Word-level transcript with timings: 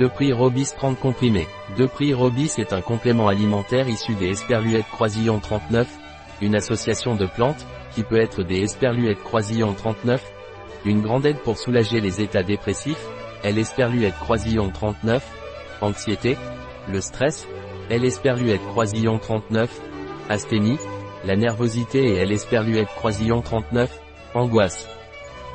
De 0.00 0.06
prix 0.08 0.32
Robis 0.32 0.72
30 0.76 0.98
comprimés. 0.98 1.46
De 1.78 1.86
prix 1.86 2.14
Robis 2.14 2.54
est 2.58 2.72
un 2.72 2.80
complément 2.80 3.28
alimentaire 3.28 3.88
issu 3.88 4.14
des 4.14 4.30
esperluettes 4.30 4.88
croisillon 4.90 5.38
39, 5.38 5.86
une 6.40 6.56
association 6.56 7.14
de 7.14 7.26
plantes, 7.26 7.64
qui 7.92 8.02
peut 8.02 8.20
être 8.20 8.42
des 8.42 8.62
esperluettes 8.62 9.22
croisillon 9.22 9.72
39, 9.72 10.20
une 10.84 11.00
grande 11.00 11.26
aide 11.26 11.38
pour 11.38 11.58
soulager 11.58 12.00
les 12.00 12.20
états 12.20 12.42
dépressifs, 12.42 13.06
L 13.44 13.58
esperluette 13.58 14.18
croisillon 14.18 14.70
39, 14.70 15.22
anxiété, 15.80 16.36
le 16.90 17.00
stress, 17.00 17.46
L 17.88 18.04
esperluette 18.04 18.66
croisillon 18.70 19.18
39, 19.18 19.70
asthénie, 20.28 20.78
la 21.24 21.36
nervosité 21.36 22.04
et 22.04 22.16
L 22.16 22.32
esperluette 22.32 22.88
croisillon 22.96 23.42
39, 23.42 24.00
angoisse. 24.34 24.88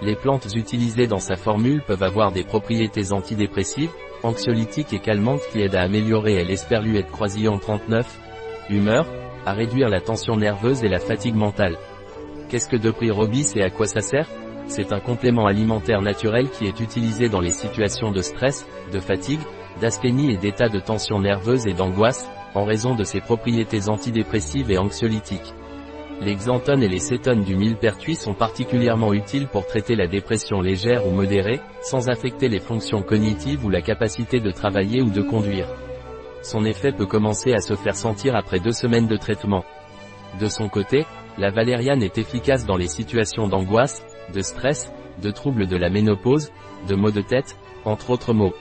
Les 0.01 0.15
plantes 0.15 0.47
utilisées 0.55 1.07
dans 1.07 1.19
sa 1.19 1.35
formule 1.35 1.81
peuvent 1.81 2.03
avoir 2.03 2.31
des 2.31 2.43
propriétés 2.43 3.11
antidépressives, 3.11 3.91
anxiolytiques 4.23 4.93
et 4.93 4.99
calmantes 4.99 5.41
qui 5.51 5.61
aident 5.61 5.75
à 5.75 5.81
améliorer 5.81 6.43
l'esperluette 6.43 7.11
croisillon 7.11 7.57
39, 7.57 8.05
humeur, 8.69 9.05
à 9.45 9.53
réduire 9.53 9.89
la 9.89 10.01
tension 10.01 10.35
nerveuse 10.35 10.83
et 10.83 10.89
la 10.89 10.99
fatigue 10.99 11.35
mentale. 11.35 11.77
Qu'est-ce 12.49 12.67
que 12.67 12.77
Depri 12.77 13.11
Robis 13.11 13.53
et 13.55 13.63
à 13.63 13.69
quoi 13.69 13.85
ça 13.85 14.01
sert? 14.01 14.27
C'est 14.67 14.91
un 14.93 14.99
complément 14.99 15.47
alimentaire 15.47 16.01
naturel 16.01 16.49
qui 16.49 16.65
est 16.65 16.79
utilisé 16.79 17.29
dans 17.29 17.41
les 17.41 17.51
situations 17.51 18.11
de 18.11 18.21
stress, 18.21 18.67
de 18.91 18.99
fatigue, 18.99 19.39
d'asthénie 19.81 20.31
et 20.31 20.37
d'état 20.37 20.69
de 20.69 20.79
tension 20.79 21.19
nerveuse 21.19 21.65
et 21.67 21.73
d'angoisse, 21.73 22.29
en 22.53 22.65
raison 22.65 22.95
de 22.95 23.03
ses 23.03 23.21
propriétés 23.21 23.89
antidépressives 23.89 24.71
et 24.71 24.77
anxiolytiques. 24.77 25.53
Les 26.21 26.35
xanthones 26.35 26.83
et 26.83 26.89
les 26.89 26.99
cétones 26.99 27.43
du 27.43 27.55
millepertuis 27.55 28.15
sont 28.15 28.33
particulièrement 28.33 29.13
utiles 29.13 29.47
pour 29.47 29.65
traiter 29.65 29.95
la 29.95 30.07
dépression 30.07 30.59
légère 30.59 31.07
ou 31.07 31.11
modérée, 31.11 31.61
sans 31.81 32.09
affecter 32.09 32.49
les 32.49 32.59
fonctions 32.59 33.01
cognitives 33.01 33.63
ou 33.63 33.69
la 33.69 33.81
capacité 33.81 34.41
de 34.41 34.51
travailler 34.51 35.01
ou 35.01 35.09
de 35.09 35.21
conduire. 35.21 35.67
Son 36.41 36.65
effet 36.65 36.91
peut 36.91 37.05
commencer 37.05 37.53
à 37.53 37.61
se 37.61 37.73
faire 37.75 37.95
sentir 37.95 38.35
après 38.35 38.59
deux 38.59 38.73
semaines 38.73 39.07
de 39.07 39.15
traitement. 39.15 39.63
De 40.41 40.47
son 40.49 40.67
côté, 40.67 41.05
la 41.37 41.51
valériane 41.51 42.03
est 42.03 42.17
efficace 42.17 42.65
dans 42.65 42.75
les 42.75 42.89
situations 42.89 43.47
d'angoisse, 43.47 44.05
de 44.33 44.41
stress, 44.41 44.91
de 45.21 45.31
troubles 45.31 45.67
de 45.67 45.77
la 45.77 45.89
ménopause, 45.89 46.51
de 46.89 46.95
maux 46.95 47.11
de 47.11 47.21
tête, 47.21 47.57
entre 47.85 48.09
autres 48.09 48.33
maux. 48.33 48.53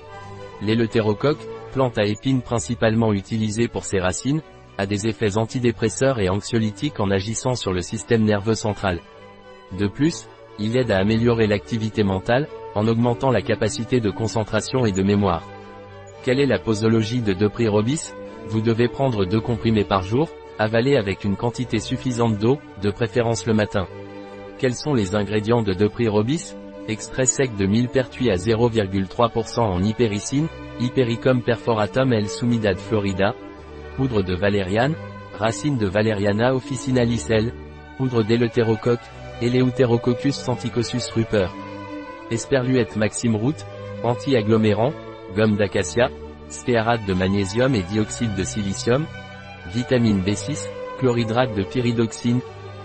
L'éleutérocoque, 0.62 1.44
plante 1.72 1.98
à 1.98 2.04
épines 2.04 2.42
principalement 2.42 3.12
utilisée 3.12 3.66
pour 3.66 3.84
ses 3.84 3.98
racines, 3.98 4.42
a 4.78 4.86
des 4.86 5.08
effets 5.08 5.36
antidépresseurs 5.36 6.20
et 6.20 6.28
anxiolytiques 6.28 7.00
en 7.00 7.10
agissant 7.10 7.54
sur 7.54 7.72
le 7.72 7.82
système 7.82 8.22
nerveux 8.22 8.54
central. 8.54 9.00
De 9.76 9.88
plus, 9.88 10.28
il 10.58 10.76
aide 10.76 10.90
à 10.90 10.98
améliorer 10.98 11.46
l'activité 11.46 12.04
mentale, 12.04 12.48
en 12.74 12.86
augmentant 12.86 13.30
la 13.30 13.42
capacité 13.42 14.00
de 14.00 14.10
concentration 14.10 14.86
et 14.86 14.92
de 14.92 15.02
mémoire. 15.02 15.42
Quelle 16.22 16.40
est 16.40 16.46
la 16.46 16.58
posologie 16.58 17.22
de 17.22 17.32
Depri 17.32 17.68
Robis? 17.68 18.12
Vous 18.48 18.60
devez 18.60 18.88
prendre 18.88 19.24
deux 19.24 19.40
comprimés 19.40 19.84
par 19.84 20.02
jour, 20.02 20.28
avaler 20.58 20.96
avec 20.96 21.24
une 21.24 21.36
quantité 21.36 21.80
suffisante 21.80 22.38
d'eau, 22.38 22.58
de 22.82 22.90
préférence 22.90 23.46
le 23.46 23.54
matin. 23.54 23.86
Quels 24.58 24.74
sont 24.74 24.94
les 24.94 25.14
ingrédients 25.14 25.62
de 25.62 25.74
Depri 25.74 26.08
Robis? 26.08 26.54
Extrait 26.88 27.26
sec 27.26 27.54
de 27.56 27.66
millepertuis 27.66 28.30
à 28.30 28.36
0,3% 28.36 29.60
en 29.60 29.82
hypericine, 29.82 30.48
Hypericum 30.80 31.42
perforatum 31.42 32.12
L. 32.12 32.28
sumidad 32.28 32.78
florida, 32.78 33.34
poudre 33.98 34.22
de 34.22 34.32
valériane, 34.32 34.94
racine 35.36 35.76
de 35.76 35.88
valériana 35.88 36.54
officinalis 36.54 37.26
L, 37.30 37.52
poudre 37.96 38.22
d'éleutérocoque, 38.22 39.00
Eleuterococcus 39.42 40.36
santicosus 40.36 41.10
rupert. 41.10 41.52
Esperluette 42.30 42.94
maxime 42.94 43.34
root, 43.34 43.56
anti-agglomérant, 44.04 44.92
gomme 45.34 45.56
d'acacia, 45.56 46.10
stéarate 46.48 47.04
de 47.06 47.14
magnésium 47.14 47.74
et 47.74 47.82
dioxyde 47.82 48.36
de 48.36 48.44
silicium, 48.44 49.04
vitamine 49.74 50.22
B6, 50.22 50.68
chlorhydrate 51.00 51.56
de 51.56 51.64
pyridoxine, 51.64 52.40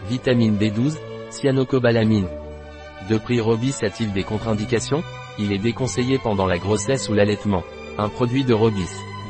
vitamine 0.10 0.58
B12, 0.58 0.98
cyanocobalamine. 1.30 2.28
De 3.08 3.20
prix 3.20 3.40
Robis 3.40 3.76
a-t-il 3.84 4.14
des 4.14 4.24
contre-indications? 4.24 5.04
Il 5.38 5.52
est 5.54 5.60
déconseillé 5.60 6.18
pendant 6.18 6.48
la 6.48 6.58
grossesse 6.58 7.08
ou 7.10 7.14
l'allaitement. 7.14 7.64
Un 8.00 8.10
produit 8.10 8.44
de 8.44 8.54
Robis 8.56 8.90